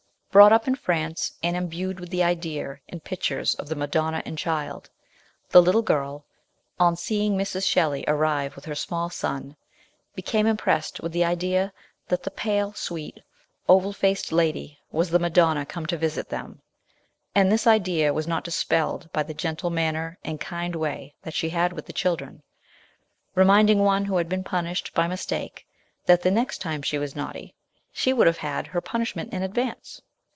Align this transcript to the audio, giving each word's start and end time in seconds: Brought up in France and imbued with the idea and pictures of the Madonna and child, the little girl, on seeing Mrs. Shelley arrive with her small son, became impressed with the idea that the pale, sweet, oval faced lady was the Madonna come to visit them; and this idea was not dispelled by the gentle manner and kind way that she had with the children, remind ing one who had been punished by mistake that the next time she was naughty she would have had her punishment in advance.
Brought 0.33 0.53
up 0.53 0.65
in 0.65 0.75
France 0.75 1.33
and 1.43 1.57
imbued 1.57 1.99
with 1.99 2.09
the 2.09 2.23
idea 2.23 2.79
and 2.87 3.03
pictures 3.03 3.53
of 3.55 3.67
the 3.67 3.75
Madonna 3.75 4.23
and 4.25 4.37
child, 4.37 4.89
the 5.49 5.61
little 5.61 5.81
girl, 5.81 6.25
on 6.79 6.95
seeing 6.95 7.35
Mrs. 7.37 7.69
Shelley 7.69 8.05
arrive 8.07 8.55
with 8.55 8.63
her 8.63 8.73
small 8.73 9.09
son, 9.09 9.57
became 10.15 10.47
impressed 10.47 11.01
with 11.01 11.11
the 11.11 11.25
idea 11.25 11.73
that 12.07 12.23
the 12.23 12.31
pale, 12.31 12.71
sweet, 12.71 13.19
oval 13.67 13.91
faced 13.91 14.31
lady 14.31 14.79
was 14.89 15.09
the 15.09 15.19
Madonna 15.19 15.65
come 15.65 15.85
to 15.87 15.97
visit 15.97 16.29
them; 16.29 16.61
and 17.35 17.51
this 17.51 17.67
idea 17.67 18.13
was 18.13 18.25
not 18.25 18.45
dispelled 18.45 19.11
by 19.11 19.23
the 19.23 19.33
gentle 19.33 19.69
manner 19.69 20.17
and 20.23 20.39
kind 20.39 20.77
way 20.77 21.13
that 21.23 21.33
she 21.33 21.49
had 21.49 21.73
with 21.73 21.87
the 21.87 21.91
children, 21.91 22.41
remind 23.35 23.69
ing 23.69 23.79
one 23.79 24.05
who 24.05 24.15
had 24.15 24.29
been 24.29 24.45
punished 24.45 24.93
by 24.93 25.09
mistake 25.09 25.67
that 26.05 26.21
the 26.21 26.31
next 26.31 26.59
time 26.59 26.81
she 26.81 26.97
was 26.97 27.17
naughty 27.17 27.53
she 27.91 28.13
would 28.13 28.27
have 28.27 28.37
had 28.37 28.67
her 28.67 28.79
punishment 28.79 29.33
in 29.33 29.43
advance. 29.43 30.01